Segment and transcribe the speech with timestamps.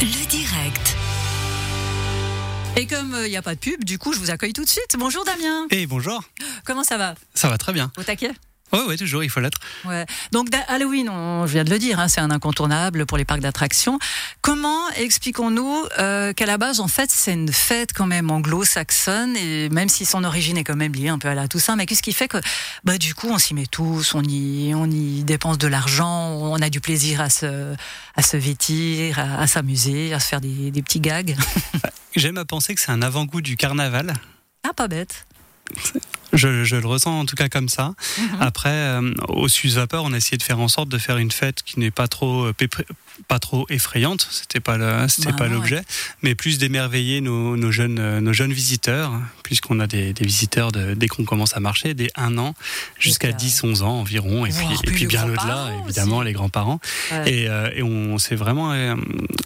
[0.00, 0.96] Le direct.
[2.76, 4.68] Et comme il n'y a pas de pub, du coup, je vous accueille tout de
[4.68, 4.96] suite.
[4.98, 5.66] Bonjour Damien.
[5.70, 6.22] Et bonjour.
[6.64, 7.14] Comment ça va?
[7.34, 7.92] Ça va très bien.
[7.96, 8.32] Au taquet?
[8.72, 9.58] Oui, oui, toujours, il faut l'être.
[9.84, 10.04] Ouais.
[10.32, 13.40] Donc Halloween, on, je viens de le dire, hein, c'est un incontournable pour les parcs
[13.40, 14.00] d'attractions.
[14.40, 19.68] Comment expliquons-nous euh, qu'à la base, en fait, c'est une fête quand même anglo-saxonne, et
[19.68, 22.02] même si son origine est quand même liée un peu à la Toussaint, mais qu'est-ce
[22.02, 22.38] qui fait que,
[22.82, 26.60] bah, du coup, on s'y met tous, on y, on y dépense de l'argent, on
[26.60, 27.74] a du plaisir à se,
[28.16, 31.36] à se vêtir, à, à s'amuser, à se faire des, des petits gags?
[32.16, 34.14] J'aime à penser que c'est un avant-goût du carnaval.
[34.64, 35.26] Ah, pas bête.
[36.34, 37.94] Je, je le ressens en tout cas comme ça.
[38.40, 41.30] Après, euh, au Suze Vapeur, on a essayé de faire en sorte de faire une
[41.30, 42.52] fête qui n'est pas trop, euh,
[43.28, 44.26] pas trop effrayante.
[44.30, 45.82] C'était pas le, c'était Bah pas l'objet,
[46.22, 49.12] mais plus d'émerveiller nos, nos jeunes, euh, nos jeunes visiteurs,
[49.42, 52.54] puisqu'on a des, des visiteurs de, dès qu'on commence à marcher, dès un an
[52.98, 56.26] jusqu'à Jusqu'à- 10, 11 ans environ, et puis, et puis bien au-delà, évidemment, aussi.
[56.26, 56.80] les grands-parents.
[57.12, 57.32] Ouais.
[57.32, 58.94] Et, euh, et on s'est vraiment, euh,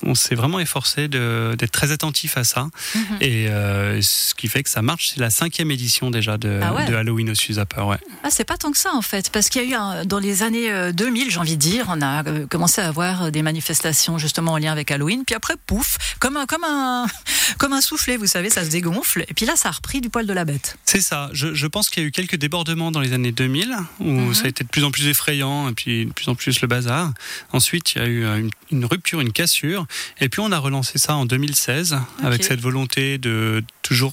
[0.03, 2.69] on s'est vraiment efforcé de- d'être très attentif à ça.
[2.95, 3.03] Mhm.
[3.21, 5.11] Et euh, ce qui fait que ça marche.
[5.15, 6.78] C'est la cinquième édition déjà de, Ah ouais.
[6.87, 7.97] De Halloween au Suze Upper, ouais.
[8.23, 10.19] Ah, c'est pas tant que ça en fait, parce qu'il y a eu un- dans
[10.19, 13.31] les années euh, 2000, j'ai envie de dire, on a euh, commencé à avoir euh,
[13.31, 17.07] des manifestations justement en lien avec Halloween, puis après pouf, comme un comme un
[17.59, 20.11] comme un soufflet, vous savez, ça se dégonfle, et puis là ça a repris du
[20.11, 20.79] poil de la bête.
[20.85, 21.31] C'est ça.
[21.33, 24.35] Je, je pense qu'il y a eu quelques débordements dans les années 2000 où Mhm.
[24.35, 26.69] ça a été de plus en plus effrayant et puis de plus en plus le
[26.69, 27.13] bazar.
[27.53, 29.87] Ensuite, il y a eu euh, une, une rupture, une cassure.
[30.21, 34.13] Et puis on a relancé ça en 2016 avec cette volonté de toujours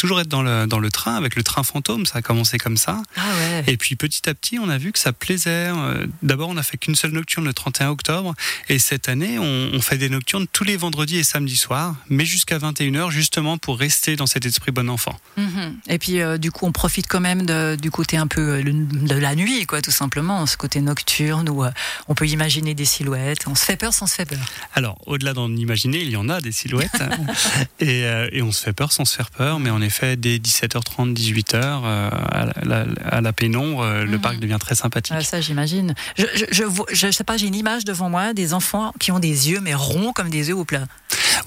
[0.00, 2.06] toujours être dans le, dans le train avec le train fantôme.
[2.06, 3.02] Ça a commencé comme ça.
[3.16, 3.64] Ah ouais.
[3.66, 5.68] Et puis petit à petit, on a vu que ça plaisait.
[5.70, 8.34] Euh, D'abord, on n'a fait qu'une seule nocturne le 31 octobre.
[8.68, 12.24] Et cette année, on, on fait des nocturnes tous les vendredis et samedis soirs, mais
[12.24, 15.18] jusqu'à 21h, justement pour rester dans cet esprit bon enfant.
[15.36, 15.76] Mhm.
[15.88, 18.62] Et puis euh, du coup on profite quand même de- du côté un peu euh,
[18.64, 21.70] de la nuit, quoi, tout simplement, ce côté nocturne où euh,
[22.08, 24.38] on peut imaginer des silhouettes, on se fait peur sans se faire peur.
[24.74, 26.90] Alors, au-delà d'en imaginer, il y en a des silhouettes.
[27.80, 29.58] et, euh, et on se fait peur sans se faire peur.
[29.60, 34.20] Mais en effet, dès 17h30, 18h, euh, à, la, à la pénombre, euh, le Mhm.
[34.20, 35.14] parc devient très sympathique.
[35.16, 35.94] Ouais, ça, j'imagine.
[36.16, 39.12] Je, je, je, vois- je sais pas, j'ai une image devant moi des enfants qui
[39.12, 40.86] ont des yeux, mais ronds comme des œufs au plat.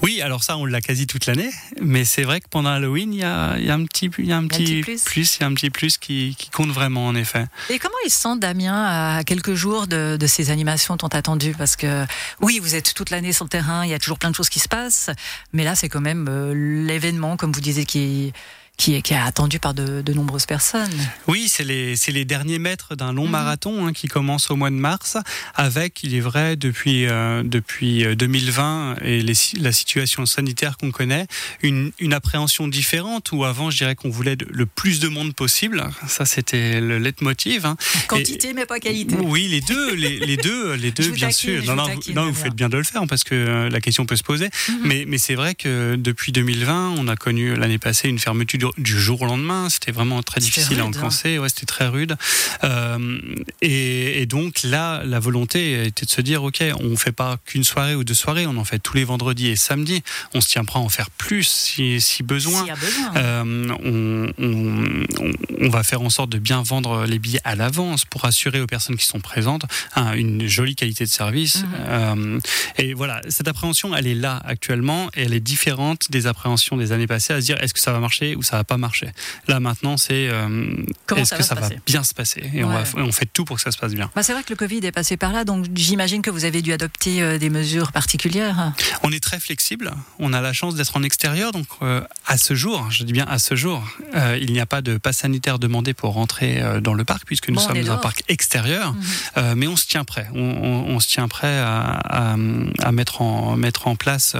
[0.02, 1.50] Oui, alors ça, on l'a quasi toute l'année.
[1.80, 4.26] Mais c'est vrai que pendant Halloween, il y a, il y a un petit, il
[4.26, 5.36] y a un petit petit plus.
[5.36, 7.46] il y a un petit plus qui, qui compte vraiment, en effet.
[7.70, 11.54] Et comment ils se sentent, Damien, à quelques jours de, de ces animations tant attendues?
[11.56, 12.04] Parce que,
[12.40, 14.48] oui, vous êtes toute l'année sur le terrain, il y a toujours plein de choses
[14.48, 15.10] qui se passent,
[15.52, 16.54] mais là, c'est quand même euh,
[16.86, 18.32] l'événement, comme vous disiez, qui,
[18.76, 20.90] qui, est, qui est attendu par de, de nombreuses personnes.
[21.28, 23.30] Oui, c'est les, les derniers mètres d'un long Mhm.
[23.30, 25.16] marathon hein, qui commence au mois de mars,
[25.54, 30.76] avec, il est vrai, depuis, euh, depuis euh, 2020 et les, si- la situation sanitaire
[30.76, 31.26] qu'on connaît,
[31.62, 35.34] une, une appréhension différente où avant, je dirais qu'on voulait de- le plus de monde
[35.34, 35.84] possible.
[36.08, 37.66] Ça, c'était le leitmotiv.
[37.66, 37.76] hein.
[38.08, 39.16] Quantité, mais pas qualité.
[39.22, 41.64] Oui, les deux, les, les deux, les deux, bien taquine, sûr.
[41.64, 43.80] Non, vous non, taquine, non, vous faites bien de le faire parce que euh, la
[43.80, 44.48] question peut se poser.
[44.68, 44.78] Mhm.
[44.84, 48.82] Mais, mais c'est vrai que depuis 2020, on a connu l'année passée une fermeture du-
[48.82, 49.68] du jour au lendemain.
[49.70, 50.98] C'était vraiment très difficile à rude, hein.
[51.00, 51.38] encancer.
[51.38, 52.16] Ouais, c'était très rude.
[52.62, 53.18] Euh,
[53.62, 57.64] et, et donc là, la volonté était de se dire, ok, on fait pas qu'une
[57.64, 60.02] soirée ou deux soirées, on en fait tous les vendredis et samedis.
[60.34, 62.58] On se tient prêt à en faire plus si, si besoin.
[62.60, 63.12] S'il y a besoin.
[63.16, 65.32] Euh, on, on- on-
[65.66, 68.66] on va faire en sorte de bien vendre les billets à l'avance pour assurer aux
[68.66, 69.62] personnes qui sont présentes
[69.96, 71.58] hein, une jolie qualité de service.
[71.62, 71.68] Mhm.
[71.86, 72.40] Euh,
[72.78, 76.92] et voilà, cette appréhension, elle est là actuellement et elle est différente des appréhensions des
[76.92, 79.08] années passées à se dire est-ce que ça va marcher ou ça va pas marcher.
[79.48, 80.76] Là maintenant, c'est euh,
[81.16, 82.50] est-ce ça que ça va bien se passer?
[82.54, 84.10] Et on, va, on fait tout pour que ça se passe bien.
[84.14, 86.62] Bah, c'est vrai que le Covid est passé par là, donc j'imagine que vous avez
[86.62, 88.72] dû adopter euh, des mesures particulières.
[89.02, 89.92] On est très flexible.
[90.18, 93.26] On a la chance d'être en extérieur, donc euh, à ce jour, je dis bien
[93.28, 93.82] à ce jour,
[94.14, 97.24] euh, il n'y a pas de passe sanitaire demandé pour rentrer euh, dans le parc
[97.26, 98.92] puisque nous Bon, sommes dans un parc extérieur.
[98.92, 99.02] Mhm.
[99.38, 100.28] Euh, mais on se tient prêt.
[100.34, 102.36] On, on- on se tient prêt à, à-
[102.82, 104.36] à mettre en mettre en place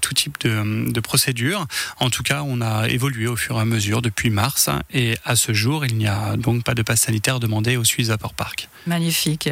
[0.00, 1.66] tout type de, de procédures.
[2.00, 5.36] En tout cas, on a évolué au fur et à mesure depuis mars et à
[5.36, 8.68] ce jour, il n'y a donc pas de passe sanitaire demandé au Suisse Vapor Park.
[8.86, 9.48] Magnifique.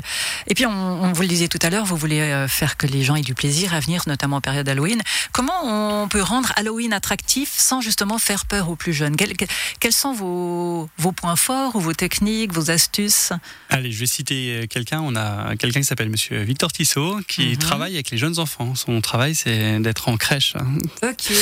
[0.47, 3.03] Et puis, on, on vous le disait tout à l'heure, vous voulez faire que les
[3.03, 5.01] gens aient du plaisir à venir, notamment en période Halloween.
[5.33, 9.35] Comment on peut rendre Halloween attractif sans justement faire peur aux plus jeunes Quels,
[9.81, 13.33] quels sont vos, vos points forts ou vos techniques, vos astuces?
[13.71, 15.01] Allez, je vais citer quelqu'un.
[15.01, 17.57] On a quelqu'un qui s'appelle Monsieur Victor Tissot qui Mhm.
[17.59, 18.75] travaille avec les jeunes enfants.
[18.75, 20.55] Son travail, c'est d'être en crèche.
[21.03, 21.33] Ok.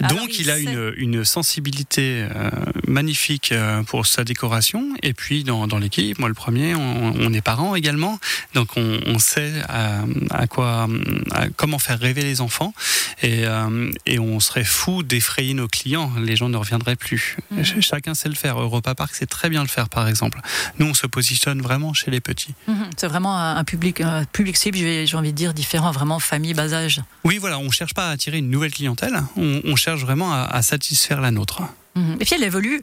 [0.08, 2.50] Donc, il a une, une sensibilité euh,
[2.86, 4.88] magnifique euh, pour sa décoration.
[5.02, 8.18] Et puis, dans, dans l'équipe, moi le premier, on, on est parents également.
[8.54, 10.88] Donc, on, on sait à, à quoi,
[11.30, 12.74] à comment faire rêver les enfants.
[13.22, 17.36] Et, euh, et on serait fou d'effrayer nos clients, les gens ne reviendraient plus.
[17.50, 17.80] Mhm.
[17.80, 18.60] Chacun sait le faire.
[18.60, 20.40] Europa Park sait très bien le faire, par exemple.
[20.78, 22.54] Nous, on se positionne vraiment chez les petits.
[22.68, 22.90] Mhm.
[22.96, 26.72] C'est vraiment un public, un public cible, j'ai envie de dire, différent, vraiment famille, bas
[26.72, 27.00] âge.
[27.24, 30.42] Oui, voilà, on cherche pas à attirer une nouvelle clientèle, on, on cherche vraiment à,
[30.42, 31.62] à satisfaire la nôtre.
[31.94, 32.16] Mhm.
[32.20, 32.82] Et puis elle évolue.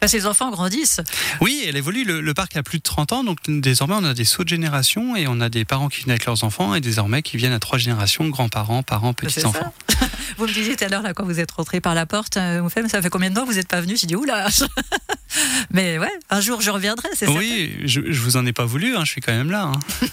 [0.00, 1.00] Que les enfants grandissent.
[1.40, 2.04] Oui, elle évolue.
[2.04, 4.48] Le, le parc a plus de 30 ans, donc désormais on a des sauts de
[4.50, 7.52] génération et on a des parents qui viennent avec leurs enfants et désormais qui viennent
[7.54, 9.72] à trois générations, grands-parents, parents, petits-enfants.
[10.36, 12.60] Vous me disiez tout à l'heure, là, quand vous êtes rentré par la porte, euh,
[12.60, 13.96] vous faites, mais ça fait combien de temps que vous n'êtes pas venu?
[13.96, 14.48] J'ai dit, oula
[15.70, 18.64] Mais ouais, un jour je reviendrai, c'est ça Oui, je, je vous en ai pas
[18.64, 19.70] voulu, hein, je suis quand même là.
[19.74, 19.80] hein.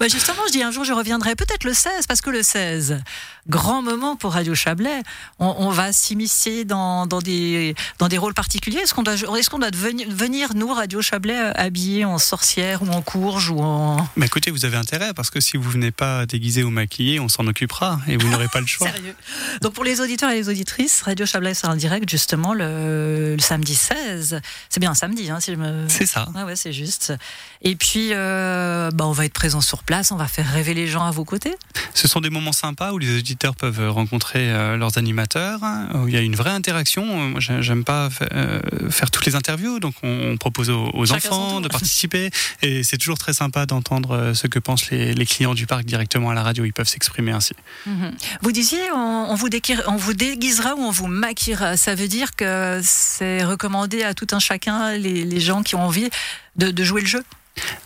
[0.00, 3.02] Bah justement, je dis un jour je reviendrai, peut-être le 16, parce que le 16,
[3.48, 5.02] grand moment pour Radio Chablais.
[5.38, 8.78] On, on va s'immiscer dans, dans, des, dans des rôles particuliers.
[8.78, 12.88] Est-ce qu'on doit, est qu'on doit venir, nous, Radio Chablais, euh, habillés en sorcière ou
[12.90, 14.08] en courge ou en.
[14.16, 17.28] Mais écoutez, vous avez intérêt parce que si vous venez pas déguisé ou maquillé, on
[17.28, 18.88] s'en occupera et vous n'aurez pas le choix.
[18.92, 19.14] Sérieux.
[19.60, 23.42] Donc pour les auditeurs et les auditrices, Radio Chablais sera en direct justement le, le
[23.42, 24.40] samedi 16.
[24.68, 25.86] C'est bien un samedi, hein, si je me.
[25.88, 26.28] C'est ça.
[26.34, 27.12] Ah ouais, c'est juste.
[27.62, 30.86] Et puis, euh, bah, on va être présent sur place, on va faire rêver les
[30.86, 31.54] gens à vos côtés.
[31.94, 36.08] Ce sont des moments sympas où les auditeurs peuvent rencontrer euh, leurs animateurs, hein, où
[36.08, 37.04] il y a une vraie interaction.
[37.04, 38.60] Euh, Moi, j'aime pas euh,
[38.90, 42.30] faire toutes les interviews, donc on, propose aux, Chacun enfants de participer.
[42.62, 46.30] Et c'est toujours très sympa d'entendre ce que pensent les, les clients du parc directement
[46.30, 46.64] à la radio.
[46.64, 47.54] Ils peuvent s'exprimer ainsi.
[47.86, 48.12] Mhm.
[48.42, 51.76] Vous disiez, on, on vous déguira- on vous déguisera ou on vous maquillera.
[51.76, 55.84] Ça veut dire que c'est recommandé à tout un chacun, les, les gens qui ont
[55.84, 56.08] envie
[56.56, 57.22] de, de jouer le jeu?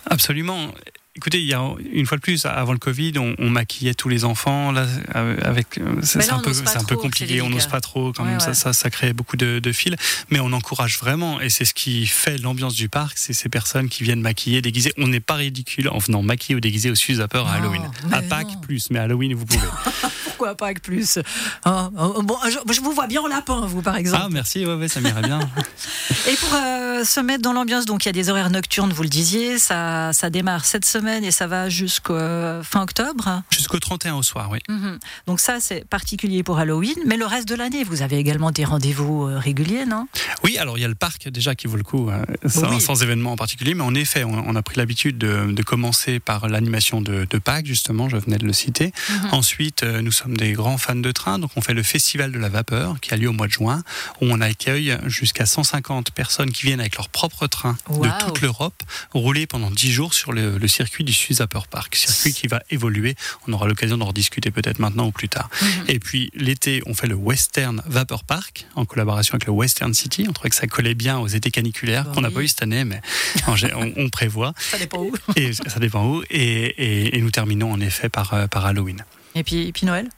[0.09, 0.73] Absolument.
[1.17, 4.11] Écoutez, il y a une fois de plus, avant le Covid, on, on maquillait tous
[4.11, 4.71] les enfants.
[4.71, 7.41] Là, euh, avec, euh, c'est un peu, un compliqué.
[7.41, 8.41] On n'ose pas trop, quand Ouais, même.
[8.41, 8.55] Ça, ouais.
[8.55, 9.95] ça, ça crée beaucoup de, de fils.
[10.31, 13.89] Mais on encourage vraiment, et c'est ce qui fait l'ambiance du parc, c'est ces personnes
[13.89, 14.93] qui viennent maquiller, déguiser.
[14.99, 17.83] On n'est pas ridicule en venant maquiller ou déguiser au Suzapper à Non, Halloween.
[18.11, 18.61] mais À Pâques non.
[18.61, 19.61] plus, mais à Halloween vous pouvez.
[20.37, 21.19] Pourquoi pas avec plus
[21.65, 24.23] Oh, oh, Bon, je, je vous vois bien en lapin, vous, par exemple.
[24.25, 25.41] ah merci, ouais, ouais, ça m'irait bien.
[26.29, 29.03] Et pour euh, se mettre dans l'ambiance, donc il y a des horaires nocturnes, vous
[29.03, 33.43] le disiez, ça, ça démarre cette semaine et ça va jusqu'à fin octobre.
[33.51, 34.59] Jusqu'au 31 au soir, oui.
[34.69, 34.99] Mhm.
[35.27, 38.65] Donc ça, c'est particulier pour Halloween, mais le reste de l'année, vous avez également des
[38.65, 40.07] rendez-vous euh, réguliers, non?
[40.45, 42.81] Oui, alors il y a le parc déjà qui vaut le coup, euh, sans, Oui.
[42.81, 46.21] sans événement en particulier, mais en effet, on, on a pris l'habitude de, de commencer
[46.21, 48.93] par l'animation de, de Pâques, justement, je venais de le citer.
[49.11, 49.29] Mhm.
[49.33, 52.39] Ensuite, euh, nous sommes des grands fans de train, donc on fait le Festival de
[52.39, 53.83] la Vapeur qui a lieu au mois de juin,
[54.21, 58.83] où on accueille jusqu'à 150 personnes qui viennent avec leur propre train de toute l'Europe,
[59.13, 63.15] rouler pendant 10 jours sur le, le circuit du Suzapper Park, circuit qui va évoluer.
[63.47, 65.49] On aura l'occasion d'en rediscuter peut-être maintenant ou plus tard.
[65.63, 65.69] Mhm.
[65.89, 70.27] Et puis l'été, on fait le Western Vapor Park en collaboration avec le Western City.
[70.29, 72.85] On trouvait que ça collait bien aux étés caniculaires qu'on n'a pas eu cette année,
[72.85, 73.01] mais
[73.47, 74.53] on, on prévoit.
[74.59, 75.13] Ça dépend où.
[75.37, 76.23] Et ça dépend où.
[76.31, 79.05] Et, et- et nous terminons en effet par, euh, par Halloween.
[79.37, 80.09] Et puis, et puis Noël?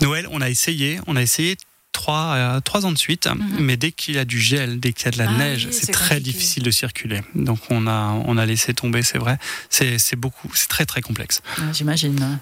[0.00, 1.56] Noël, on a essayé, on a essayé.
[1.92, 3.56] Trois, euh, trois ans de suite, Mhm.
[3.60, 5.64] mais dès qu'il y a du gel, dès qu'il y a de la Ah neige,
[5.70, 6.30] oui, c'est très compliqué.
[6.30, 7.22] difficile de circuler.
[7.34, 9.38] Donc on a, on a laissé tomber, c'est vrai.
[9.70, 11.40] C'est beaucoup, c'est très très complexe.
[11.56, 12.38] Ouais, J'imagine.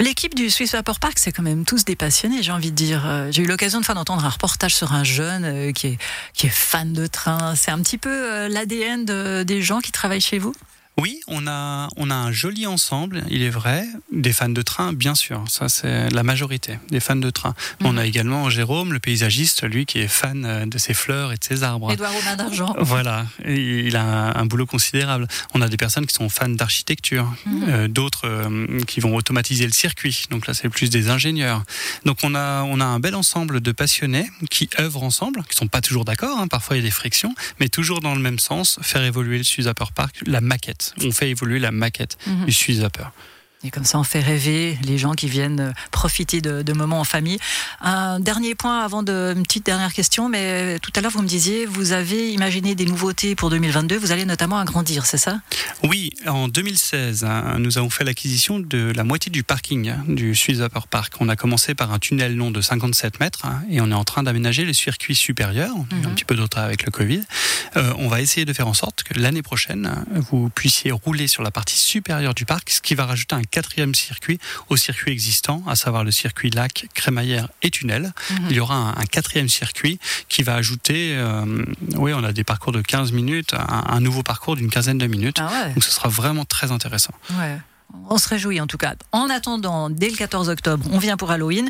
[0.00, 3.04] L'équipe du Swiss Vapor Park, c'est quand même tous des passionnés, j'ai envie de dire.
[3.06, 5.98] Euh, J'ai eu l'occasion de fois d'entendre un reportage sur un jeune euh, qui, est,
[6.32, 7.54] qui est fan de train.
[7.56, 10.54] C'est un petit peu l'ADN de- des gens qui travaillent chez vous?
[10.96, 13.84] Oui, on a, on a un joli ensemble, il est vrai.
[14.12, 15.42] Des fans de train, bien sûr.
[15.48, 17.54] Ça, c'est la majorité des fans de train.
[17.80, 17.86] Mhm.
[17.86, 21.36] On a également Jérôme, le paysagiste, lui, qui est fan euh, de ses fleurs et
[21.36, 21.90] de ses arbres.
[21.92, 22.76] Édouard Romain d'Argent.
[22.78, 25.26] Voilà, il a un, un boulot considérable.
[25.52, 27.64] On a des personnes qui sont fans d'architecture, Mhm.
[27.68, 30.26] euh, d'autres euh, qui vont automatiser le circuit.
[30.30, 31.64] Donc là, c'est plus des ingénieurs.
[32.04, 35.66] Donc on a, on a un bel ensemble de passionnés qui œuvrent ensemble, qui sont
[35.66, 36.38] pas toujours d'accord.
[36.38, 36.46] hein.
[36.46, 39.44] Parfois, il y a des frictions, mais toujours dans le même sens, faire évoluer le
[39.44, 40.83] Suzapper Park, la maquette.
[41.04, 42.44] On fait évoluer la maquette Mhm.
[42.46, 43.06] du Suzapper.
[43.64, 47.00] Et comme ça, on fait rêver les gens qui viennent euh, profiter de, de moments
[47.00, 47.38] en famille.
[47.80, 51.26] Un dernier point avant de, une petite dernière question, mais tout à l'heure, vous me
[51.28, 53.96] disiez, vous avez imaginé des nouveautés pour 2022.
[53.96, 55.40] Vous allez notamment agrandir, c'est ça?
[55.82, 60.34] Oui, en 2016, hein, nous avons fait l'acquisition de la moitié du parking hein, du
[60.34, 61.14] Suzapper Park.
[61.20, 64.04] On a commencé par un tunnel long de 57 mètres hein, et on est en
[64.04, 65.70] train d'aménager le circuit supérieur.
[65.74, 66.06] On a eu Mhm.
[66.06, 67.22] un petit peu d'autre avec le Covid.
[67.76, 71.42] Euh, on va essayer de faire en sorte que l'année prochaine, vous puissiez rouler sur
[71.42, 75.62] la partie supérieure du parc, ce qui va rajouter un quatrième circuit au circuit existant,
[75.68, 78.12] à savoir le circuit lac, crémaillère et tunnel.
[78.30, 78.46] Mhm.
[78.50, 82.42] Il y aura un, un quatrième circuit qui va ajouter, euh, oui, on a des
[82.42, 85.36] parcours de 15 minutes, un, un nouveau parcours d'une quinzaine de minutes.
[85.38, 85.74] Ah ouais.
[85.74, 87.14] Donc ce sera vraiment très intéressant.
[87.38, 87.56] Ouais.
[88.10, 88.94] On se réjouit en tout cas.
[89.12, 91.68] En attendant, dès le 14 octobre, on vient pour Halloween.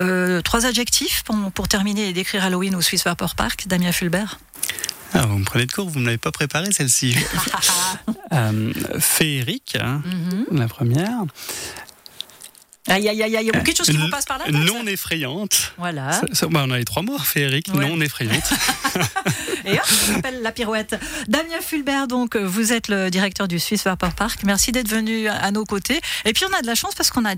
[0.00, 4.38] Euh, trois adjectifs pour, pour terminer et décrire Halloween au Swiss Vapor Park, Damien Fulbert?
[5.12, 7.16] Ah, vous me prenez de court, vous ne l'avez pas préparé celle-ci.
[8.32, 10.58] euh, féerique, hein, Mhm.
[10.58, 11.24] la première.
[12.88, 13.50] Aïe, aïe, aïe, aïe.
[13.50, 15.72] Quelque chose qui vous passe par tête Non effrayante.
[15.76, 16.12] Voilà.
[16.12, 17.84] Ça, ça, bah, on a les trois mots, féerique, Ouais.
[17.88, 18.44] non effrayante.
[19.64, 20.94] Et hop, ça s'appelle la pirouette.
[21.26, 24.42] Damien Fulbert, donc, vous êtes le directeur du Swiss Vapor Park.
[24.44, 26.00] Merci d'être venu à nos côtés.
[26.24, 27.34] Et puis, on a de la chance parce qu'on a des